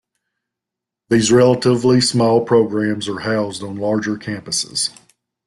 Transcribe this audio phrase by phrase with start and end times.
[1.11, 4.89] These relatively small programs are housed on larger campuses.